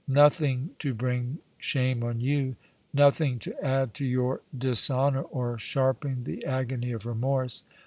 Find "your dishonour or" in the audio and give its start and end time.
4.03-5.59